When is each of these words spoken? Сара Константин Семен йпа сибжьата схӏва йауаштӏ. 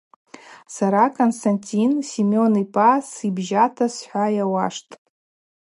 Сара 0.75 1.03
Константин 1.17 1.91
Семен 2.09 2.53
йпа 2.63 2.91
сибжьата 3.11 3.87
схӏва 3.95 4.25
йауаштӏ. 4.37 4.93